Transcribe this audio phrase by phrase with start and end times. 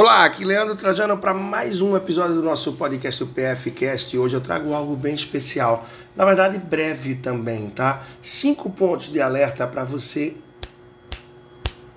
[0.00, 4.16] Olá, aqui Leandro Trajano para mais um episódio do nosso podcast, o PFcast.
[4.16, 5.84] Hoje eu trago algo bem especial,
[6.14, 8.06] na verdade breve também, tá?
[8.22, 10.36] Cinco pontos de alerta para você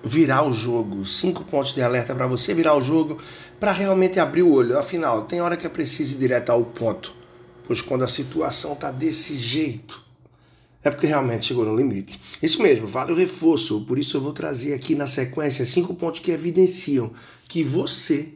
[0.02, 1.06] virar o jogo.
[1.06, 3.18] Cinco pontos de alerta para você virar o jogo,
[3.60, 4.76] para realmente abrir o olho.
[4.76, 7.14] Afinal, tem hora que é preciso ir direto ao ponto,
[7.68, 10.02] pois quando a situação tá desse jeito,
[10.82, 12.20] é porque realmente chegou no limite.
[12.42, 13.82] Isso mesmo, vale o reforço.
[13.82, 17.12] Por isso eu vou trazer aqui na sequência cinco pontos que evidenciam
[17.52, 18.32] que você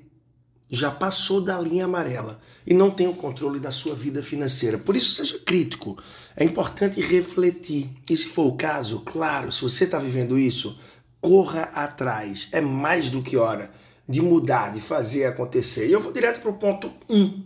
[0.69, 4.77] já passou da linha amarela e não tem o controle da sua vida financeira.
[4.77, 5.97] Por isso, seja crítico.
[6.37, 7.89] É importante refletir.
[8.11, 10.79] E se for o caso, claro, se você está vivendo isso,
[11.19, 12.49] corra atrás.
[12.53, 13.73] É mais do que hora
[14.07, 15.89] de mudar, de fazer acontecer.
[15.89, 17.17] E eu vou direto para o ponto 1.
[17.17, 17.43] Um.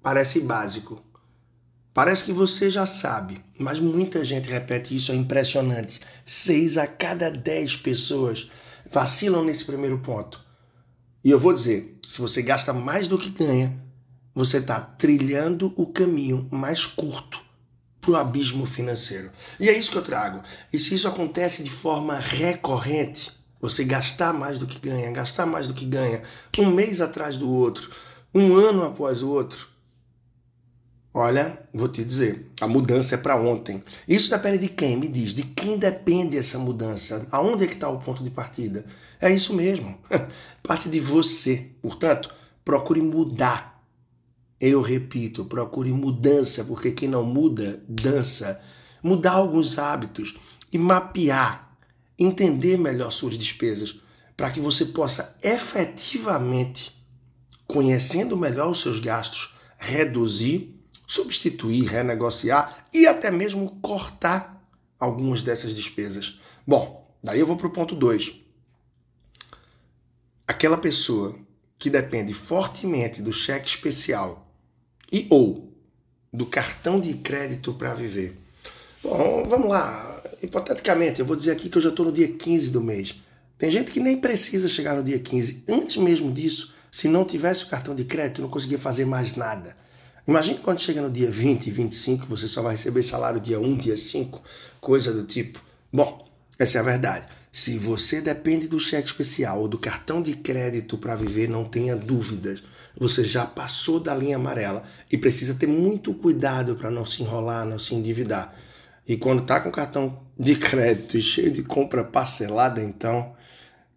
[0.00, 1.02] Parece básico.
[1.92, 6.00] Parece que você já sabe, mas muita gente repete isso, é impressionante.
[6.24, 8.48] Seis a cada dez pessoas
[8.90, 10.44] vacilam nesse primeiro ponto.
[11.24, 13.78] E eu vou dizer: se você gasta mais do que ganha,
[14.34, 17.40] você está trilhando o caminho mais curto
[18.00, 19.30] para o abismo financeiro.
[19.58, 20.42] E é isso que eu trago.
[20.72, 25.68] E se isso acontece de forma recorrente, você gastar mais do que ganha, gastar mais
[25.68, 26.22] do que ganha,
[26.58, 27.90] um mês atrás do outro,
[28.34, 29.68] um ano após o outro,
[31.12, 33.82] Olha, vou te dizer, a mudança é para ontem.
[34.06, 34.96] Isso depende de quem?
[34.96, 37.26] Me diz, de quem depende essa mudança?
[37.32, 38.84] Aonde é que está o ponto de partida?
[39.20, 39.98] É isso mesmo,
[40.62, 41.70] parte de você.
[41.82, 42.32] Portanto,
[42.64, 43.82] procure mudar.
[44.60, 48.60] Eu repito, procure mudança, porque quem não muda, dança.
[49.02, 50.36] Mudar alguns hábitos
[50.70, 51.74] e mapear,
[52.18, 54.00] entender melhor suas despesas,
[54.36, 56.94] para que você possa efetivamente,
[57.66, 60.77] conhecendo melhor os seus gastos, reduzir
[61.18, 64.62] substituir, renegociar e até mesmo cortar
[64.98, 66.38] algumas dessas despesas.
[66.66, 68.34] Bom, daí eu vou para o ponto 2.
[70.46, 71.34] Aquela pessoa
[71.76, 74.52] que depende fortemente do cheque especial
[75.12, 75.72] e ou
[76.32, 78.36] do cartão de crédito para viver.
[79.02, 80.22] Bom, vamos lá.
[80.42, 83.16] Hipoteticamente, eu vou dizer aqui que eu já estou no dia 15 do mês.
[83.56, 85.64] Tem gente que nem precisa chegar no dia 15.
[85.68, 89.76] Antes mesmo disso, se não tivesse o cartão de crédito, não conseguia fazer mais nada.
[90.28, 93.78] Imagine quando chega no dia 20 e 25, você só vai receber salário dia 1,
[93.78, 94.42] dia 5,
[94.78, 95.58] coisa do tipo.
[95.90, 96.28] Bom,
[96.58, 97.26] essa é a verdade.
[97.50, 101.96] Se você depende do cheque especial ou do cartão de crédito para viver, não tenha
[101.96, 102.62] dúvidas.
[102.98, 107.64] Você já passou da linha amarela e precisa ter muito cuidado para não se enrolar,
[107.64, 108.54] não se endividar.
[109.08, 113.32] E quando está com cartão de crédito e cheio de compra parcelada, então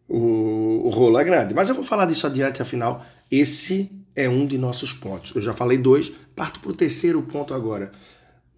[0.07, 1.53] o, o rolo é grande.
[1.53, 5.33] Mas eu vou falar disso adiante, afinal, esse é um de nossos pontos.
[5.35, 7.91] Eu já falei dois, parto para o terceiro ponto agora.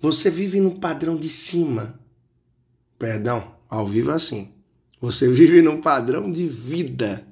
[0.02, 2.00] Você vive no padrão de cima.
[2.98, 4.52] Perdão, ao vivo é assim.
[5.00, 7.26] Você vive num padrão de vida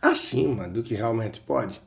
[0.00, 1.80] acima do que realmente pode.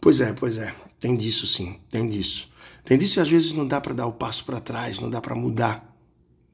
[0.00, 0.74] Pois é, pois é.
[0.98, 2.48] Tem disso sim, tem disso.
[2.84, 5.20] Tem disso e às vezes não dá para dar o passo para trás, não dá
[5.20, 5.94] para mudar.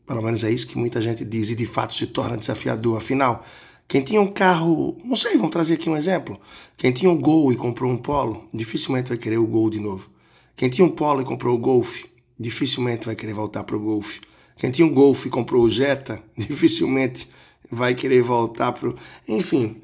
[0.07, 2.99] Pelo menos é isso que muita gente diz e de fato se torna desafiador.
[2.99, 3.45] Afinal,
[3.93, 6.41] quem tinha um carro, não sei, vamos trazer aqui um exemplo.
[6.79, 10.09] Quem tinha um Gol e comprou um Polo, dificilmente vai querer o Gol de novo.
[10.57, 12.05] Quem tinha um Polo e comprou o Golf,
[12.41, 14.17] dificilmente vai querer voltar para o Golf.
[14.57, 17.29] Quem tinha um Golf e comprou o Jetta, dificilmente
[17.71, 18.97] vai querer voltar para o.
[19.29, 19.77] Enfim,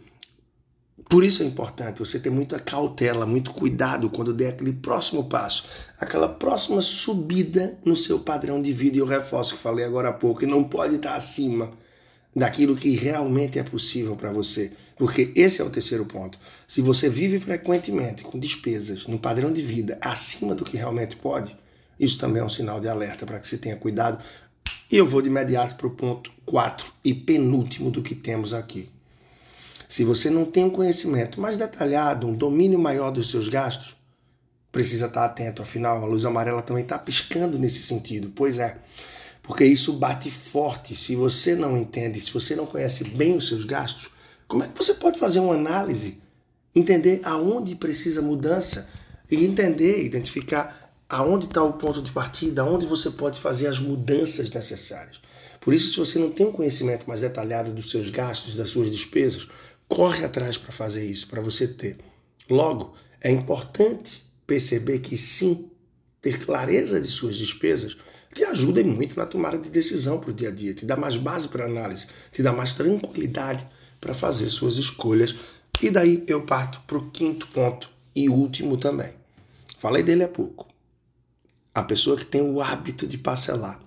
[1.07, 5.67] por isso é importante você ter muita cautela, muito cuidado quando der aquele próximo passo,
[6.01, 8.97] aquela próxima subida no seu padrão de vida.
[8.97, 11.71] E eu reforço que falei agora há pouco, que não pode estar acima
[12.39, 14.73] daquilo que realmente é possível para você.
[14.97, 16.39] Porque esse é o terceiro ponto.
[16.67, 21.57] Se você vive frequentemente com despesas no padrão de vida acima do que realmente pode,
[21.99, 24.23] isso também é um sinal de alerta para que você tenha cuidado.
[24.91, 28.89] E eu vou de imediato para o ponto 4 e penúltimo do que temos aqui.
[29.89, 33.97] Se você não tem um conhecimento mais detalhado, um domínio maior dos seus gastos,
[34.71, 35.63] precisa estar atento.
[35.63, 38.33] Afinal, a luz amarela também está piscando nesse sentido.
[38.35, 38.77] Pois é,
[39.49, 40.95] porque isso bate forte.
[40.95, 44.11] Se você não entende, se você não conhece bem os seus gastos,
[44.47, 46.21] como é que você pode fazer uma análise,
[46.77, 48.87] entender aonde precisa mudança
[49.31, 54.51] e entender, identificar aonde está o ponto de partida, aonde você pode fazer as mudanças
[54.51, 55.19] necessárias.
[55.63, 58.91] Por isso, se você não tem um conhecimento mais detalhado dos seus gastos, das suas
[58.91, 59.49] despesas,
[59.89, 61.97] corre atrás para fazer isso, para você ter.
[62.51, 65.71] Logo, é importante perceber que sim,
[66.21, 67.97] ter clareza de suas despesas
[68.39, 71.17] te ajuda muito na tomada de decisão para o dia a dia, te dá mais
[71.17, 73.67] base para análise, te dá mais tranquilidade
[74.01, 75.35] para fazer suas escolhas.
[75.83, 79.13] E daí eu parto para o quinto ponto e último também.
[79.81, 80.69] Falei dele há pouco.
[81.75, 83.81] A pessoa que tem o hábito de parcelar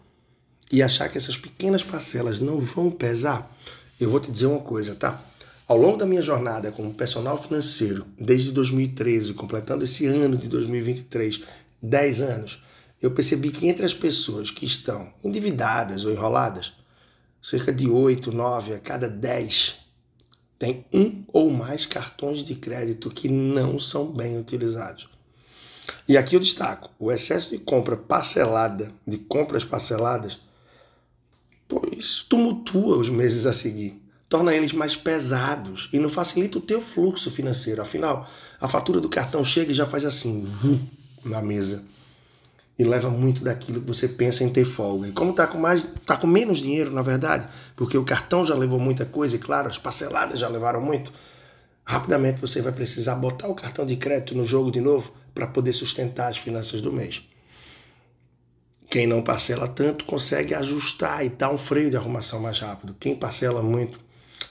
[0.70, 3.50] e achar que essas pequenas parcelas não vão pesar,
[4.02, 5.24] eu vou te dizer uma coisa, tá?
[5.66, 11.42] Ao longo da minha jornada como personal financeiro, desde 2013, completando esse ano de 2023,
[11.82, 12.62] 10 anos,
[13.02, 16.72] eu percebi que entre as pessoas que estão endividadas ou enroladas,
[17.42, 19.80] cerca de 8, 9 a cada 10
[20.60, 25.10] tem um ou mais cartões de crédito que não são bem utilizados.
[26.08, 30.38] E aqui eu destaco: o excesso de compra parcelada, de compras parceladas,
[31.98, 34.00] isso tumultua os meses a seguir,
[34.30, 37.82] torna eles mais pesados e não facilita o teu fluxo financeiro.
[37.82, 40.48] Afinal, a fatura do cartão chega e já faz assim,
[41.26, 41.84] na mesa
[42.82, 45.08] e leva muito daquilo que você pensa em ter folga.
[45.08, 48.56] E como está com mais, tá com menos dinheiro, na verdade, porque o cartão já
[48.56, 51.14] levou muita coisa e claro, as parceladas já levaram muito,
[51.86, 55.74] rapidamente você vai precisar botar o cartão de crédito no jogo de novo para poder
[55.74, 57.22] sustentar as finanças do mês.
[58.90, 62.96] Quem não parcela tanto consegue ajustar e dar um freio de arrumação mais rápido.
[63.00, 64.00] Quem parcela muito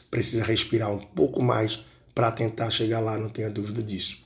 [0.08, 1.80] precisa respirar um pouco mais
[2.14, 4.18] para tentar chegar lá, não tenha dúvida disso.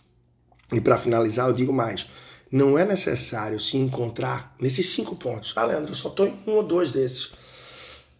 [0.75, 2.06] E para finalizar, eu digo mais
[2.55, 5.53] não é necessário se encontrar nesses cinco pontos.
[5.56, 7.31] Ah, Leandro, eu só estou em um ou dois desses.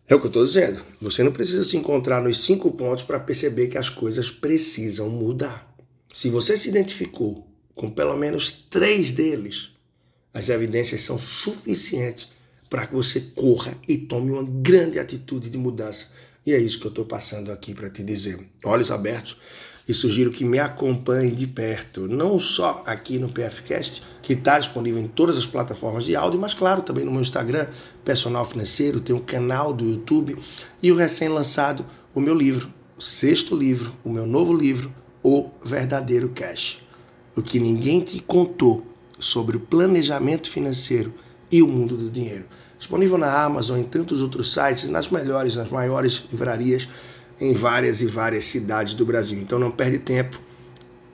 [0.09, 0.85] É o que eu estou dizendo.
[1.01, 5.73] Você não precisa se encontrar nos cinco pontos para perceber que as coisas precisam mudar.
[6.13, 7.47] Se você se identificou
[7.77, 9.71] com pelo menos três deles,
[10.33, 12.27] as evidências são suficientes
[12.69, 16.09] para que você corra e tome uma grande atitude de mudança.
[16.45, 18.37] E é isso que eu estou passando aqui para te dizer.
[18.65, 19.37] Olhos abertos
[19.87, 25.01] e sugiro que me acompanhe de perto, não só aqui no PFcast, que está disponível
[25.01, 27.67] em todas as plataformas de áudio, mas claro, também no meu Instagram,
[28.05, 30.39] Personal Financeiro, tem um canal do YouTube
[30.83, 31.85] e o recém-lançado,
[32.15, 34.91] o meu livro, o sexto livro, o meu novo livro,
[35.23, 36.81] O Verdadeiro Cash.
[37.37, 38.87] O que ninguém te contou
[39.19, 41.13] sobre o planejamento financeiro
[41.51, 42.45] e o mundo do dinheiro.
[42.79, 46.89] Disponível na Amazon, em tantos outros sites, nas melhores, nas maiores livrarias
[47.41, 49.39] em várias e várias cidades do Brasil.
[49.39, 50.41] Então não perde tempo,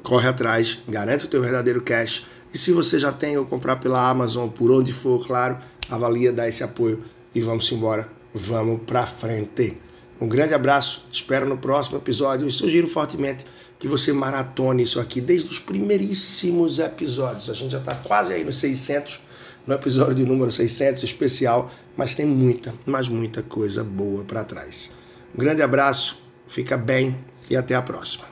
[0.03, 2.25] corre atrás, garante o teu verdadeiro cash.
[2.53, 5.59] E se você já tem ou comprar pela Amazon, por onde for, claro,
[5.89, 7.03] avalia, dá esse apoio
[7.35, 9.77] e vamos embora, vamos pra frente.
[10.21, 13.45] Um grande abraço, espero no próximo episódio e sugiro fortemente
[13.79, 17.49] que você maratone isso aqui desde os primeiríssimos episódios.
[17.49, 19.21] A gente já está quase aí nos 600,
[19.67, 25.00] no episódio número 600 especial, mas tem muita, mas muita coisa boa para trás.
[25.35, 27.17] Um grande abraço, fica bem
[27.49, 28.30] e até a próxima.